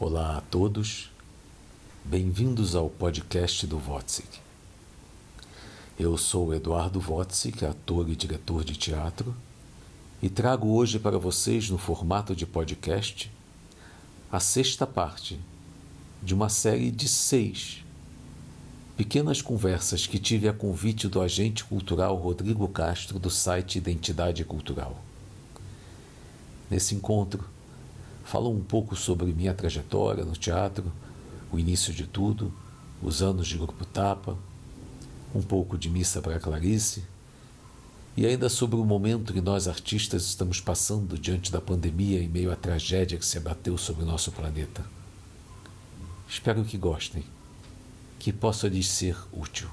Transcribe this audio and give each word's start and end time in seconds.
Olá 0.00 0.38
a 0.38 0.40
todos, 0.40 1.08
bem-vindos 2.04 2.74
ao 2.74 2.90
podcast 2.90 3.64
do 3.64 3.78
Wotzik. 3.78 4.40
Eu 5.96 6.18
sou 6.18 6.52
Eduardo 6.52 6.98
Wotzik, 6.98 7.64
ator 7.64 8.08
e 8.10 8.16
diretor 8.16 8.64
de 8.64 8.76
teatro, 8.76 9.32
e 10.20 10.28
trago 10.28 10.66
hoje 10.74 10.98
para 10.98 11.16
vocês, 11.16 11.70
no 11.70 11.78
formato 11.78 12.34
de 12.34 12.44
podcast, 12.44 13.30
a 14.32 14.40
sexta 14.40 14.84
parte 14.84 15.38
de 16.20 16.34
uma 16.34 16.48
série 16.48 16.90
de 16.90 17.08
seis 17.08 17.84
pequenas 18.96 19.40
conversas 19.40 20.08
que 20.08 20.18
tive 20.18 20.48
a 20.48 20.52
convite 20.52 21.06
do 21.06 21.22
agente 21.22 21.62
cultural 21.62 22.16
Rodrigo 22.16 22.66
Castro 22.66 23.20
do 23.20 23.30
site 23.30 23.78
Identidade 23.78 24.44
Cultural. 24.44 25.00
Nesse 26.68 26.96
encontro, 26.96 27.53
falou 28.24 28.54
um 28.54 28.62
pouco 28.62 28.96
sobre 28.96 29.32
minha 29.32 29.54
trajetória 29.54 30.24
no 30.24 30.32
teatro, 30.32 30.90
o 31.52 31.58
início 31.58 31.92
de 31.92 32.06
tudo, 32.06 32.52
os 33.02 33.22
anos 33.22 33.46
de 33.46 33.56
Grupo 33.56 33.84
Tapa, 33.84 34.36
um 35.34 35.42
pouco 35.42 35.76
de 35.76 35.90
Missa 35.90 36.22
para 36.22 36.40
Clarice 36.40 37.04
e 38.16 38.24
ainda 38.24 38.48
sobre 38.48 38.76
o 38.76 38.84
momento 38.84 39.32
que 39.32 39.40
nós 39.40 39.66
artistas 39.66 40.24
estamos 40.24 40.60
passando 40.60 41.18
diante 41.18 41.50
da 41.50 41.60
pandemia 41.60 42.22
em 42.22 42.28
meio 42.28 42.52
à 42.52 42.56
tragédia 42.56 43.18
que 43.18 43.26
se 43.26 43.38
abateu 43.38 43.76
sobre 43.76 44.04
o 44.04 44.06
nosso 44.06 44.30
planeta. 44.32 44.84
Espero 46.28 46.64
que 46.64 46.78
gostem 46.78 47.24
que 48.18 48.32
possa 48.32 48.68
lhes 48.68 48.88
ser 48.88 49.16
útil. 49.32 49.68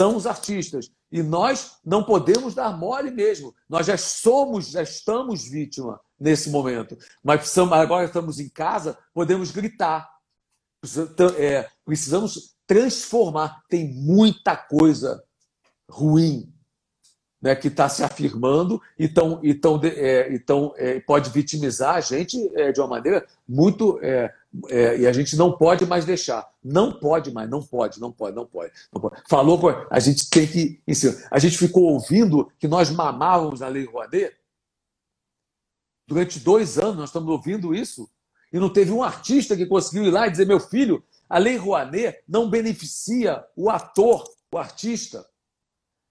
São 0.00 0.16
os 0.16 0.26
artistas. 0.26 0.90
E 1.12 1.22
nós 1.22 1.72
não 1.84 2.02
podemos 2.02 2.54
dar 2.54 2.74
mole 2.74 3.10
mesmo. 3.10 3.54
Nós 3.68 3.86
já 3.86 3.98
somos, 3.98 4.70
já 4.70 4.82
estamos 4.82 5.46
vítima 5.46 6.00
nesse 6.18 6.48
momento. 6.48 6.96
Mas 7.22 7.40
precisamos, 7.40 7.74
agora 7.74 8.06
estamos 8.06 8.40
em 8.40 8.48
casa, 8.48 8.96
podemos 9.12 9.50
gritar. 9.50 10.08
É, 11.36 11.68
precisamos 11.84 12.54
transformar. 12.66 13.60
Tem 13.68 13.92
muita 13.92 14.56
coisa 14.56 15.22
ruim 15.86 16.50
né, 17.38 17.54
que 17.54 17.68
está 17.68 17.86
se 17.86 18.02
afirmando 18.02 18.80
e, 18.98 19.06
tão, 19.06 19.38
e, 19.42 19.52
tão, 19.52 19.78
é, 19.84 20.32
então, 20.32 20.72
é, 20.78 20.98
pode 21.00 21.28
vitimizar 21.28 21.96
a 21.96 22.00
gente 22.00 22.50
é, 22.54 22.72
de 22.72 22.80
uma 22.80 22.88
maneira 22.88 23.26
muito. 23.46 24.00
É, 24.68 24.98
e 24.98 25.06
a 25.06 25.12
gente 25.12 25.36
não 25.36 25.56
pode 25.56 25.86
mais 25.86 26.04
deixar. 26.04 26.48
Não 26.62 26.92
pode 26.92 27.32
mais, 27.32 27.48
não 27.48 27.62
pode, 27.62 28.00
não 28.00 28.10
pode, 28.10 28.34
não 28.34 28.46
pode. 28.46 28.72
Não 28.92 29.00
pode. 29.00 29.22
Falou, 29.28 29.60
a 29.90 30.00
gente 30.00 30.28
tem 30.28 30.46
que 30.46 30.82
ensinar. 30.86 31.28
A 31.30 31.38
gente 31.38 31.56
ficou 31.56 31.84
ouvindo 31.84 32.50
que 32.58 32.66
nós 32.66 32.90
mamávamos 32.90 33.62
a 33.62 33.68
Lei 33.68 33.84
Rouanet. 33.84 34.36
Durante 36.08 36.40
dois 36.40 36.78
anos 36.78 36.96
nós 36.96 37.08
estamos 37.10 37.30
ouvindo 37.30 37.74
isso. 37.74 38.10
E 38.52 38.58
não 38.58 38.72
teve 38.72 38.90
um 38.90 39.02
artista 39.02 39.56
que 39.56 39.66
conseguiu 39.66 40.04
ir 40.04 40.10
lá 40.10 40.26
e 40.26 40.30
dizer: 40.30 40.46
meu 40.46 40.58
filho, 40.58 41.04
a 41.28 41.38
Lei 41.38 41.56
Rouanet 41.56 42.22
não 42.26 42.50
beneficia 42.50 43.44
o 43.54 43.70
ator, 43.70 44.24
o 44.52 44.58
artista. 44.58 45.24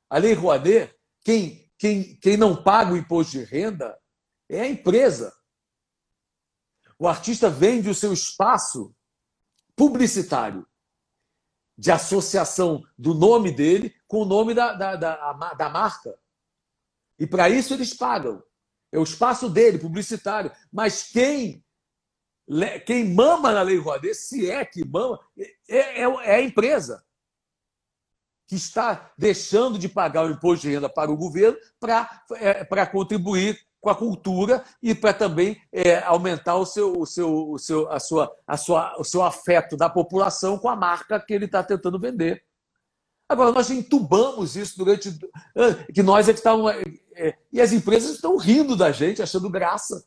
A 0.10 0.17
Lei 0.17 0.34
Rouanet 0.34 0.95
quem, 1.23 1.70
quem, 1.78 2.16
quem 2.16 2.38
não 2.38 2.56
paga 2.56 2.94
o 2.94 2.98
imposto 2.98 3.34
de 3.34 3.44
renda 3.44 3.98
é 4.50 4.62
a 4.62 4.67
empresa. 4.67 5.34
O 7.00 7.08
artista 7.08 7.50
vende 7.50 7.89
o 7.89 7.95
seu 7.95 8.11
espaço 8.11 8.94
publicitário 9.73 10.67
de 11.78 11.92
associação 11.92 12.83
do 12.97 13.14
nome 13.14 13.53
dele 13.53 13.95
com 14.05 14.23
o 14.23 14.25
nome 14.25 14.53
da, 14.53 14.73
da, 14.73 14.97
da, 14.97 15.53
da 15.53 15.70
marca. 15.70 16.20
E 17.17 17.25
para 17.25 17.50
isso 17.50 17.73
eles 17.73 17.94
pagam. 17.94 18.44
É 18.92 19.00
o 19.00 19.03
espaço 19.03 19.50
dele, 19.50 19.80
publicitário. 19.80 20.52
Mas 20.72 21.04
quem 21.04 21.64
quem 22.86 23.14
mama 23.14 23.52
na 23.54 23.61
Lei 23.61 23.77
Rouanet, 23.77 24.16
se 24.16 24.49
é 24.49 24.66
que 24.66 24.83
mama, 24.83 25.20
é, 25.37 25.55
é, 25.70 26.02
é 26.02 26.36
a 26.36 26.42
empresa 26.42 27.05
que 28.48 28.55
está 28.55 29.14
deixando 29.16 29.77
de 29.77 29.87
pagar 29.87 30.26
o 30.26 30.31
imposto 30.31 30.67
de 30.67 30.73
renda 30.73 30.89
para 30.89 31.11
o 31.11 31.16
governo 31.16 31.55
para 31.80 32.26
é, 32.33 32.86
contribuir 32.87 33.64
com 33.82 33.90
a 33.90 33.95
cultura 33.95 34.64
e 34.82 34.94
para 34.94 35.14
também 35.14 35.58
é, 35.72 36.00
aumentar 36.04 36.56
o 36.56 36.66
seu, 36.66 37.00
o, 37.00 37.06
seu, 37.06 37.52
o, 37.52 37.58
seu, 37.58 37.92
a 37.92 38.00
sua, 38.00 38.32
a 38.45 38.58
sua, 38.58 38.95
o 39.00 39.04
seu 39.04 39.23
afeto 39.23 39.78
da 39.78 39.90
população 39.90 40.58
com 40.58 40.70
a 40.70 40.76
marca 40.76 41.20
que 41.20 41.34
ele 41.34 41.45
está 41.45 41.64
tentando 41.64 42.00
vender. 42.00 42.44
Agora, 43.30 43.52
nós 43.52 43.70
entubamos 43.70 44.56
isso 44.56 44.76
durante. 44.76 45.16
que 45.94 46.02
nós 46.02 46.28
é 46.28 46.34
que 46.34 46.40
estávamos. 46.40 46.73
É, 47.16 47.36
e 47.54 47.62
as 47.62 47.72
empresas 47.72 48.16
estão 48.16 48.38
rindo 48.38 48.76
da 48.76 48.92
gente, 48.92 49.22
achando 49.22 49.50
graça. 49.50 50.04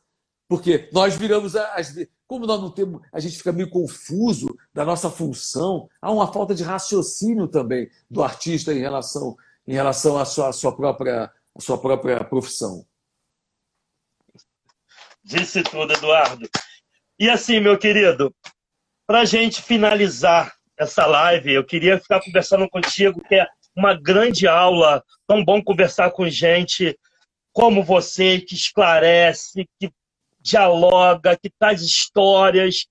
Porque 0.48 0.90
nós 0.92 1.14
viramos 1.14 1.54
as. 1.54 1.94
Como 2.26 2.46
nós 2.46 2.60
não 2.60 2.70
temos. 2.70 3.00
A 3.12 3.20
gente 3.20 3.38
fica 3.38 3.52
meio 3.52 3.70
confuso 3.70 4.48
da 4.74 4.84
nossa 4.84 5.08
função, 5.08 5.88
há 6.00 6.10
uma 6.10 6.32
falta 6.32 6.52
de 6.52 6.64
raciocínio 6.64 7.46
também 7.46 7.88
do 8.10 8.24
artista 8.24 8.72
em 8.72 8.80
relação, 8.80 9.36
em 9.66 9.72
relação 9.72 10.18
à, 10.18 10.24
sua, 10.24 10.48
à, 10.48 10.52
sua 10.52 10.74
própria, 10.74 11.30
à 11.54 11.60
sua 11.60 11.78
própria 11.78 12.24
profissão. 12.24 12.84
Disse 15.24 15.62
tudo, 15.62 15.92
Eduardo. 15.92 16.48
E 17.18 17.30
assim, 17.30 17.60
meu 17.60 17.78
querido, 17.78 18.34
para 19.06 19.24
gente 19.24 19.62
finalizar 19.62 20.52
essa 20.76 21.06
live, 21.06 21.52
eu 21.52 21.64
queria 21.64 22.00
ficar 22.00 22.20
conversando 22.20 22.68
contigo, 22.68 23.22
que 23.22 23.36
é 23.36 23.46
uma 23.76 23.94
grande 23.94 24.46
aula, 24.46 25.02
tão 25.26 25.44
bom 25.44 25.62
conversar 25.62 26.10
com 26.10 26.28
gente 26.28 26.98
como 27.52 27.84
você, 27.84 28.40
que 28.40 28.54
esclarece, 28.54 29.68
que 29.78 29.90
dialoga, 30.40 31.36
que 31.36 31.50
traz 31.50 31.82
histórias. 31.82 32.86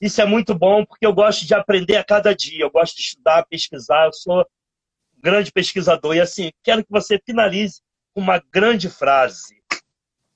Isso 0.00 0.20
é 0.20 0.24
muito 0.24 0.54
bom, 0.54 0.84
porque 0.84 1.06
eu 1.06 1.12
gosto 1.12 1.46
de 1.46 1.54
aprender 1.54 1.96
a 1.96 2.04
cada 2.04 2.34
dia, 2.34 2.64
eu 2.64 2.70
gosto 2.70 2.96
de 2.96 3.02
estudar, 3.02 3.46
pesquisar, 3.46 4.06
eu 4.06 4.12
sou 4.12 4.40
um 4.40 5.20
grande 5.20 5.50
pesquisador. 5.50 6.14
E 6.14 6.20
assim, 6.20 6.50
quero 6.62 6.84
que 6.84 6.90
você 6.90 7.20
finalize 7.24 7.80
com 8.14 8.20
uma 8.20 8.42
grande 8.52 8.88
frase. 8.88 9.61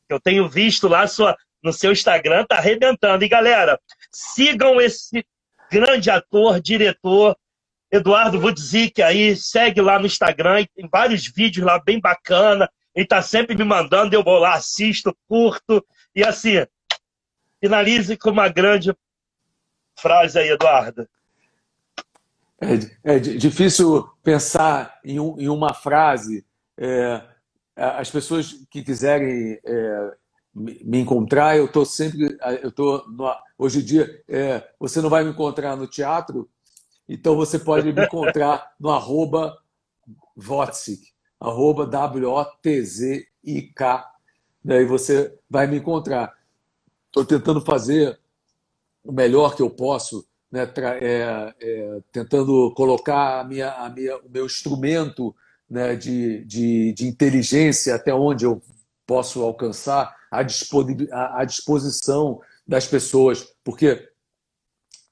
Eu 0.09 0.21
tenho 0.21 0.49
visto 0.49 0.89
lá 0.89 1.07
sua, 1.07 1.37
no 1.63 1.73
seu 1.73 1.93
Instagram, 1.93 2.45
tá 2.45 2.57
arrebentando. 2.57 3.25
E 3.25 3.29
galera, 3.29 3.79
sigam 4.11 4.81
esse 4.81 5.25
grande 5.71 6.11
ator, 6.11 6.61
diretor, 6.61 7.37
Eduardo 7.91 8.39
Wudzik 8.39 9.03
aí, 9.03 9.37
segue 9.37 9.81
lá 9.81 9.99
no 9.99 10.07
Instagram, 10.07 10.65
tem 10.75 10.89
vários 10.91 11.27
vídeos 11.27 11.67
lá 11.67 11.79
bem 11.79 12.01
bacana. 12.01 12.69
Ele 12.95 13.07
tá 13.07 13.23
sempre 13.23 13.55
me 13.55 13.65
mandando, 13.65 14.15
eu 14.15 14.25
vou 14.25 14.39
lá, 14.39 14.55
assisto, 14.55 15.17
curto. 15.29 15.85
E 16.15 16.25
assim, 16.25 16.65
finalize 17.61 18.17
com 18.17 18.31
uma 18.31 18.49
grande 18.49 18.95
frase 19.99 20.39
aí, 20.39 20.49
Eduardo. 20.49 21.09
É, 22.61 23.15
é 23.17 23.19
difícil 23.19 24.09
pensar 24.23 24.99
em, 25.05 25.21
um, 25.21 25.39
em 25.39 25.49
uma 25.49 25.75
frase. 25.75 26.45
É, 26.79 27.23
as 27.77 28.11
pessoas 28.11 28.55
que 28.71 28.83
quiserem 28.83 29.61
é, 29.63 30.17
me 30.55 30.99
encontrar, 30.99 31.59
eu 31.59 31.67
estou 31.67 31.85
sempre, 31.85 32.39
eu 32.63 32.73
tô 32.73 33.05
no, 33.07 33.31
hoje 33.59 33.81
em 33.81 33.85
dia, 33.85 34.25
é, 34.27 34.67
você 34.81 35.03
não 35.03 35.11
vai 35.11 35.23
me 35.23 35.31
encontrar 35.31 35.77
no 35.77 35.87
teatro, 35.87 36.49
então 37.07 37.37
você 37.37 37.59
pode 37.59 37.93
me 37.93 38.05
encontrar 38.05 38.73
no 38.81 38.91
arroba 38.91 39.59
Votzik, 40.35 41.13
arroba 41.39 41.87
W-O-T-Z-I-K 41.87 43.27
e 44.65 44.85
você 44.85 45.39
vai 45.49 45.67
me 45.67 45.77
encontrar. 45.77 46.35
Estou 47.07 47.25
tentando 47.25 47.61
fazer 47.61 48.19
o 49.05 49.13
melhor 49.13 49.55
que 49.55 49.63
eu 49.63 49.71
posso, 49.71 50.27
né, 50.51 50.69
é, 51.01 52.01
tentando 52.11 52.73
colocar 52.75 53.41
a 53.41 53.45
minha, 53.45 53.71
a 53.73 53.89
minha, 53.91 54.17
o 54.17 54.29
meu 54.29 54.47
instrumento 54.47 55.37
né, 55.69 55.97
de, 55.97 56.45
de, 56.45 56.93
de 56.93 57.07
inteligência 57.07 57.95
até 57.95 58.15
onde 58.15 58.45
eu 58.45 58.63
posso 59.07 59.43
alcançar 59.43 60.15
à 60.31 60.43
disposição 61.45 62.41
das 62.67 62.87
pessoas, 62.87 63.47
porque 63.63 64.09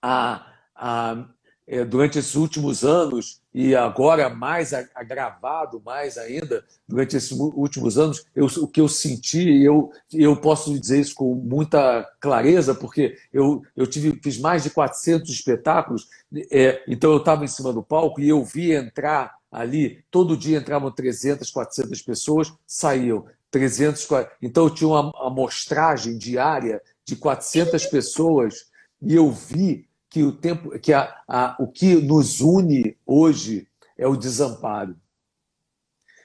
a, 0.03 0.47
a, 0.75 1.27
é, 1.67 1.85
durante 1.85 2.19
esses 2.19 2.35
últimos 2.35 2.85
anos 2.85 3.41
e 3.55 3.75
agora 3.75 4.29
mais 4.29 4.75
agravado, 4.95 5.81
mais 5.85 6.19
ainda, 6.19 6.65
durante 6.89 7.17
esses 7.17 7.31
últimos 7.31 7.97
anos, 7.97 8.27
eu, 8.35 8.47
o 8.47 8.67
que 8.67 8.81
eu 8.81 8.89
senti, 8.89 9.62
eu, 9.62 9.93
eu 10.12 10.37
posso 10.37 10.79
dizer 10.79 11.01
isso 11.01 11.15
com 11.15 11.35
muita 11.35 12.05
clareza, 12.21 12.75
porque 12.75 13.17
eu, 13.33 13.62
eu 13.77 13.87
tive, 13.87 14.19
fiz 14.23 14.39
mais 14.39 14.65
de 14.65 14.71
400 14.71 15.31
espetáculos, 15.31 16.09
é, 16.51 16.83
então 16.89 17.12
eu 17.12 17.19
estava 17.19 17.45
em 17.45 17.49
cima 17.49 17.73
do 17.73 17.83
palco 17.83 18.21
e 18.21 18.29
eu 18.29 18.45
vi 18.45 18.73
entrar 18.73 19.35
ali, 19.55 20.05
todo 20.11 20.37
dia 20.37 20.59
entravam 20.59 20.91
300, 20.91 21.49
400 21.49 22.03
pessoas, 22.03 22.53
saíam 22.67 23.25
300, 23.53 24.09
então 24.43 24.65
eu 24.65 24.71
tinha 24.75 24.89
uma 24.89 25.12
amostragem 25.25 26.19
diária 26.19 26.83
de 27.05 27.15
400 27.15 27.87
pessoas 27.87 28.67
e 29.01 29.15
eu 29.15 29.31
vi 29.31 29.89
que 30.11 30.25
o 30.25 30.33
tempo, 30.33 30.77
que 30.81 30.93
a, 30.93 31.23
a, 31.29 31.56
o 31.61 31.69
que 31.69 31.95
nos 31.95 32.41
une 32.41 32.97
hoje 33.06 33.69
é 33.97 34.09
o 34.09 34.17
desamparo. 34.17 34.97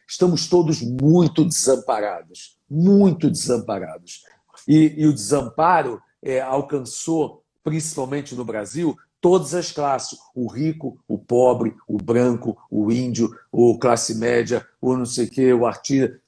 Estamos 0.08 0.48
todos 0.48 0.82
muito 0.82 1.46
desamparados, 1.46 2.58
muito 2.68 3.30
desamparados. 3.30 4.24
E, 4.68 4.96
e 4.98 5.06
o 5.06 5.14
desamparo 5.14 6.02
é, 6.20 6.42
alcançou, 6.42 7.44
principalmente 7.64 8.34
no 8.34 8.44
Brasil, 8.44 8.98
todas 9.22 9.54
as 9.54 9.72
classes: 9.72 10.18
o 10.36 10.48
rico, 10.48 11.00
o 11.08 11.18
pobre, 11.18 11.76
o 11.88 11.98
branco, 11.98 12.58
o 12.70 12.92
índio, 12.92 13.30
o 13.52 13.78
classe 13.78 14.16
média, 14.16 14.66
o 14.82 14.96
não 14.96 15.06
sei 15.06 15.26
o 15.26 15.30
quê, 15.30 15.54
o 15.54 15.66
artista. 15.66 16.20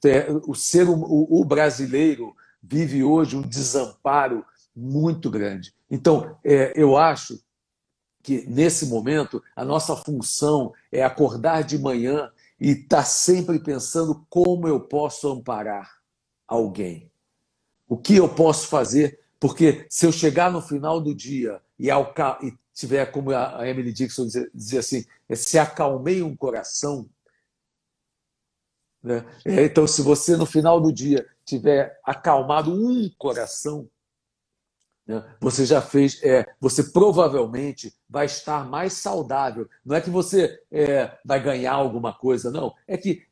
O 0.46 0.54
ser 0.54 0.88
o, 0.88 1.26
o 1.30 1.44
brasileiro 1.44 2.34
vive 2.62 3.02
hoje 3.02 3.36
um 3.36 3.42
desamparo 3.42 4.44
muito 4.74 5.30
grande. 5.30 5.74
Então, 5.90 6.36
é, 6.44 6.72
eu 6.74 6.96
acho 6.96 7.38
que 8.22 8.46
nesse 8.46 8.86
momento 8.86 9.42
a 9.54 9.64
nossa 9.64 9.96
função 9.96 10.72
é 10.90 11.02
acordar 11.02 11.62
de 11.64 11.78
manhã 11.78 12.30
e 12.60 12.70
estar 12.70 12.98
tá 12.98 13.04
sempre 13.04 13.58
pensando 13.58 14.24
como 14.30 14.68
eu 14.68 14.80
posso 14.80 15.28
amparar 15.28 15.90
alguém. 16.46 17.10
O 17.88 17.96
que 17.96 18.16
eu 18.16 18.28
posso 18.28 18.68
fazer? 18.68 19.20
Porque 19.40 19.86
se 19.90 20.06
eu 20.06 20.12
chegar 20.12 20.52
no 20.52 20.62
final 20.62 21.00
do 21.00 21.12
dia 21.12 21.60
e, 21.78 21.88
e 21.88 22.58
tiver, 22.72 23.06
como 23.06 23.30
a 23.32 23.66
Emily 23.68 23.92
Dixon 23.92 24.26
dizia 24.54 24.80
assim, 24.80 25.04
é, 25.28 25.34
se 25.34 25.58
acalmei 25.58 26.22
um 26.22 26.36
coração. 26.36 27.08
Né? 29.02 29.24
É, 29.44 29.64
então, 29.64 29.86
se 29.86 30.02
você 30.02 30.36
no 30.36 30.46
final 30.46 30.80
do 30.80 30.92
dia 30.92 31.26
tiver 31.44 32.00
acalmado 32.04 32.72
um 32.72 33.10
coração, 33.18 33.88
né? 35.06 35.22
Você 35.40 35.66
já 35.66 35.82
fez, 35.82 36.22
é, 36.22 36.46
você 36.60 36.84
provavelmente 36.84 37.92
vai 38.08 38.26
estar 38.26 38.64
mais 38.68 38.92
saudável. 38.94 39.68
Não 39.84 39.96
é 39.96 40.00
que 40.00 40.10
você 40.10 40.60
é, 40.70 41.18
vai 41.24 41.42
ganhar 41.42 41.72
alguma 41.72 42.12
coisa, 42.12 42.50
não. 42.50 42.74
É 42.86 42.96
que 42.96 43.22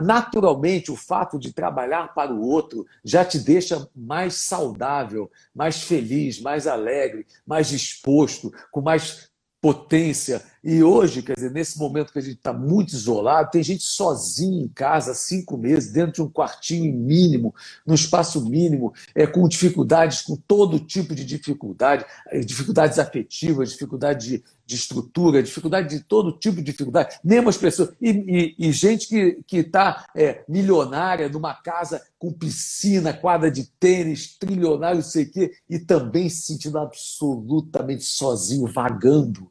naturalmente 0.00 0.90
o 0.90 0.96
fato 0.96 1.38
de 1.38 1.52
trabalhar 1.52 2.14
para 2.14 2.32
o 2.32 2.42
outro 2.42 2.86
já 3.04 3.24
te 3.24 3.38
deixa 3.38 3.88
mais 3.94 4.34
saudável, 4.34 5.30
mais 5.54 5.82
feliz, 5.82 6.40
mais 6.40 6.66
alegre, 6.66 7.26
mais 7.46 7.68
disposto, 7.68 8.52
com 8.70 8.80
mais 8.80 9.30
potência. 9.60 10.42
E 10.62 10.82
hoje, 10.82 11.22
quer 11.22 11.34
dizer, 11.34 11.50
nesse 11.50 11.78
momento 11.78 12.12
que 12.12 12.18
a 12.18 12.22
gente 12.22 12.36
está 12.36 12.52
muito 12.52 12.92
isolado, 12.92 13.50
tem 13.50 13.62
gente 13.62 13.82
sozinha 13.82 14.62
em 14.62 14.68
casa, 14.68 15.14
cinco 15.14 15.56
meses, 15.56 15.90
dentro 15.90 16.12
de 16.12 16.22
um 16.22 16.28
quartinho 16.28 16.92
mínimo, 16.94 17.54
num 17.86 17.94
espaço 17.94 18.44
mínimo, 18.44 18.92
é, 19.14 19.26
com 19.26 19.48
dificuldades, 19.48 20.20
com 20.20 20.36
todo 20.36 20.78
tipo 20.78 21.14
de 21.14 21.24
dificuldade, 21.24 22.04
é, 22.28 22.40
dificuldades 22.40 22.98
afetivas, 22.98 23.70
dificuldade 23.70 24.28
de, 24.28 24.44
de 24.66 24.74
estrutura, 24.74 25.42
dificuldade 25.42 25.96
de 25.96 26.04
todo 26.04 26.32
tipo 26.32 26.56
de 26.56 26.64
dificuldade, 26.64 27.18
mesmo 27.24 27.48
as 27.48 27.56
pessoas. 27.56 27.94
E, 27.98 28.10
e, 28.58 28.68
e 28.68 28.72
gente 28.72 29.08
que 29.46 29.56
está 29.56 30.04
é, 30.14 30.44
milionária, 30.46 31.30
numa 31.30 31.54
casa 31.54 32.02
com 32.18 32.30
piscina, 32.30 33.14
quadra 33.14 33.50
de 33.50 33.64
tênis, 33.80 34.36
trilionário, 34.38 34.96
não 34.98 35.02
sei 35.02 35.24
o 35.24 35.30
quê, 35.30 35.52
e 35.70 35.78
também 35.78 36.28
se 36.28 36.42
sentindo 36.42 36.78
absolutamente 36.78 38.04
sozinho, 38.04 38.70
vagando 38.70 39.50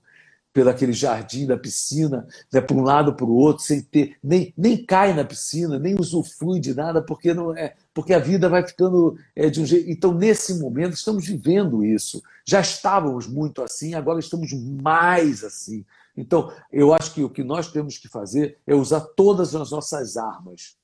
pelo 0.52 0.70
aquele 0.70 0.94
jardim 0.94 1.46
da 1.46 1.58
piscina, 1.58 2.28
né, 2.52 2.60
para 2.60 2.76
um 2.76 2.82
lado 2.82 3.14
para 3.14 3.26
o 3.26 3.36
outro, 3.36 3.64
sem 3.64 3.82
ter 3.82 4.18
nem, 4.24 4.54
nem 4.58 4.84
cai 4.84 5.14
na 5.14 5.24
piscina, 5.24 5.78
nem 5.78 5.96
usufrui 6.00 6.60
de 6.60 6.74
nada, 6.74 7.02
porque 7.02 7.34
não 7.34 7.56
é 7.56 7.76
porque 7.94 8.14
a 8.14 8.20
vida 8.20 8.48
vai 8.48 8.66
ficando 8.66 9.18
é, 9.36 9.50
de 9.50 9.60
um 9.62 9.66
jeito. 9.66 9.90
Então, 9.90 10.14
nesse 10.14 10.58
momento, 10.58 10.94
estamos 10.94 11.28
vivendo 11.28 11.84
isso. 11.84 12.22
Já 12.46 12.62
estávamos 12.62 13.28
muito 13.28 13.62
assim, 13.62 13.94
agora 13.94 14.20
estamos 14.20 14.54
mais 14.82 15.44
assim. 15.44 15.84
Então, 16.16 16.52
eu 16.72 16.94
acho 16.94 17.14
que 17.14 17.24
o 17.24 17.30
que 17.30 17.44
nós 17.44 17.72
temos 17.72 17.98
que 17.98 18.08
fazer 18.08 18.58
é 18.66 18.74
usar 18.74 19.02
todas 19.02 19.54
as 19.54 19.72
nossas 19.72 20.16
armas 20.16 20.79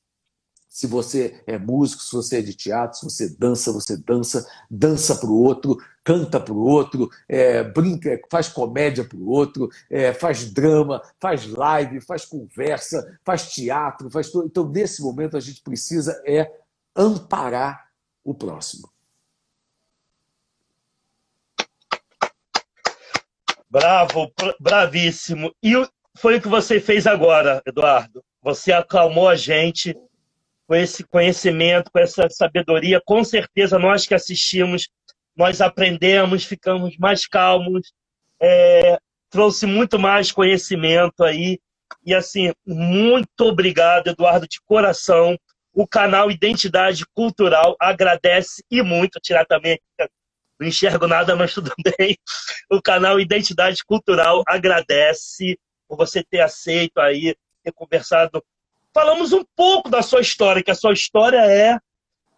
se 0.76 0.88
você 0.88 1.42
é 1.48 1.58
músico, 1.58 2.04
se 2.04 2.12
você 2.12 2.40
é 2.40 2.42
de 2.42 2.54
teatro, 2.54 3.00
se 3.00 3.06
você 3.06 3.30
dança, 3.30 3.72
você 3.72 3.96
dança, 3.96 4.46
dança 4.70 5.16
para 5.16 5.30
o 5.30 5.42
outro, 5.42 5.78
canta 6.04 6.38
para 6.38 6.54
o 6.54 6.60
outro, 6.66 7.10
é, 7.30 7.64
brinca, 7.64 8.20
faz 8.30 8.50
comédia 8.50 9.06
para 9.06 9.18
o 9.18 9.30
outro, 9.30 9.70
é, 9.90 10.12
faz 10.12 10.52
drama, 10.52 11.02
faz 11.18 11.48
live, 11.48 12.02
faz 12.02 12.26
conversa, 12.26 13.18
faz 13.24 13.54
teatro, 13.54 14.10
faz 14.10 14.30
tudo. 14.30 14.48
Então, 14.48 14.68
nesse 14.68 15.02
momento, 15.02 15.38
a 15.38 15.40
gente 15.40 15.62
precisa 15.62 16.22
é 16.28 16.52
amparar 16.94 17.90
o 18.22 18.36
próximo. 18.36 18.90
Bravo, 23.70 24.30
bravíssimo. 24.60 25.56
E 25.64 25.72
foi 26.18 26.36
o 26.36 26.42
que 26.42 26.50
você 26.50 26.82
fez 26.82 27.08
agora, 27.08 27.64
Eduardo. 27.66 28.22
Você 28.42 28.74
acalmou 28.74 29.30
a 29.30 29.38
gente 29.38 29.96
com 30.68 30.76
esse 30.76 31.04
conhecimento, 31.04 31.92
com 31.92 32.00
essa 32.00 32.28
sabedoria, 32.30 33.02
com 33.06 33.24
certeza 33.24 33.78
nós 33.78 34.06
que 34.06 34.14
assistimos, 34.14 34.90
nós 35.36 35.62
aprendemos, 35.62 36.46
ficamos 36.46 36.98
mais 36.98 37.28
calmos, 37.28 37.94
é, 38.42 38.98
trouxe 39.30 39.66
muito 39.66 40.00
mais 40.00 40.32
conhecimento 40.32 41.24
aí. 41.24 41.60
E 42.04 42.14
assim, 42.14 42.52
muito 42.66 43.42
obrigado, 43.42 44.08
Eduardo, 44.08 44.48
de 44.48 44.60
coração. 44.62 45.38
O 45.74 45.88
canal 45.88 46.32
Identidade 46.32 47.06
Cultural 47.14 47.76
agradece 47.80 48.64
e 48.72 48.82
muito, 48.82 49.20
tirar 49.20 49.46
também 49.46 49.80
não 50.60 50.68
enxergo 50.68 51.08
nada, 51.08 51.36
mas 51.36 51.54
tudo 51.54 51.72
bem. 51.98 52.18
O 52.72 52.82
canal 52.82 53.20
Identidade 53.20 53.84
Cultural 53.84 54.44
agradece 54.48 55.60
por 55.88 55.98
você 55.98 56.24
ter 56.24 56.42
aceito 56.42 56.98
aí, 57.00 57.36
ter 57.64 57.72
conversado 57.74 58.44
falamos 58.96 59.34
um 59.34 59.44
pouco 59.58 59.90
da 59.90 60.02
sua 60.02 60.22
história, 60.22 60.64
que 60.64 60.72
a 60.72 60.76
sua 60.76 60.94
história 60.94 61.46
é 61.46 61.78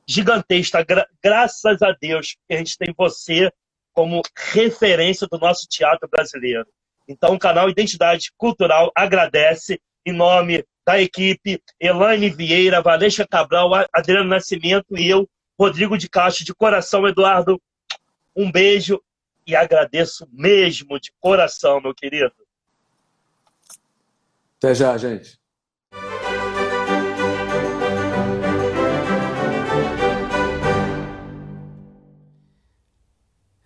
gigantesca. 0.07 0.83
Gra 0.83 1.07
graças 1.23 1.83
a 1.83 1.91
Deus 1.91 2.35
que 2.47 2.55
a 2.55 2.57
gente 2.57 2.75
tem 2.75 2.91
você 2.97 3.51
como 3.93 4.23
referência 4.35 5.27
do 5.27 5.37
nosso 5.37 5.67
teatro 5.67 6.09
brasileiro. 6.09 6.65
Então, 7.07 7.35
o 7.35 7.39
canal 7.39 7.69
Identidade 7.69 8.31
Cultural 8.35 8.91
agradece 8.95 9.79
em 10.03 10.11
nome 10.11 10.65
da 10.83 10.99
equipe 10.99 11.61
Elaine 11.79 12.29
Vieira, 12.29 12.81
Valesca 12.81 13.27
Cabral, 13.27 13.69
Adriano 13.93 14.27
Nascimento 14.27 14.97
e 14.97 15.07
eu, 15.07 15.29
Rodrigo 15.59 15.95
de 15.95 16.09
Castro, 16.09 16.43
de 16.43 16.55
coração, 16.55 17.07
Eduardo. 17.07 17.61
Um 18.35 18.51
beijo 18.51 18.99
e 19.45 19.55
agradeço 19.55 20.27
mesmo 20.31 20.99
de 20.99 21.11
coração, 21.19 21.79
meu 21.79 21.93
querido. 21.93 22.33
Até 24.57 24.73
já, 24.73 24.97
gente. 24.97 25.39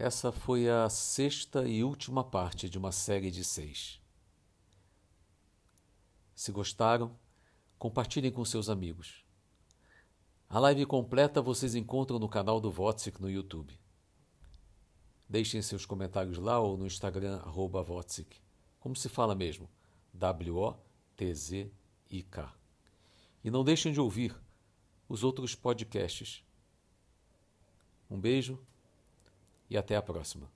Essa 0.03 0.31
foi 0.31 0.67
a 0.67 0.89
sexta 0.89 1.67
e 1.67 1.83
última 1.83 2.23
parte 2.23 2.67
de 2.67 2.75
uma 2.75 2.91
série 2.91 3.29
de 3.29 3.43
seis. 3.43 4.01
Se 6.33 6.51
gostaram, 6.51 7.15
compartilhem 7.77 8.31
com 8.31 8.43
seus 8.43 8.67
amigos. 8.67 9.23
A 10.49 10.57
live 10.57 10.87
completa 10.87 11.39
vocês 11.39 11.75
encontram 11.75 12.17
no 12.17 12.27
canal 12.27 12.59
do 12.59 12.71
Votsic 12.71 13.21
no 13.21 13.29
YouTube. 13.29 13.79
Deixem 15.29 15.61
seus 15.61 15.85
comentários 15.85 16.39
lá 16.39 16.59
ou 16.59 16.75
no 16.75 16.87
Instagram, 16.87 17.37
arroba. 17.37 17.85
Como 18.79 18.95
se 18.95 19.07
fala 19.07 19.35
mesmo? 19.35 19.69
W-O-T-Z-I-K. 20.15 20.81
E 23.43 23.51
não 23.51 23.63
deixem 23.63 23.93
de 23.93 24.01
ouvir 24.01 24.35
os 25.07 25.23
outros 25.23 25.53
podcasts. 25.53 26.43
Um 28.09 28.19
beijo 28.19 28.57
e 29.71 29.77
até 29.77 29.95
a 29.95 30.01
próxima. 30.01 30.51